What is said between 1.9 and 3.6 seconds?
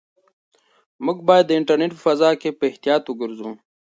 په فضا کې په احتیاط وګرځو.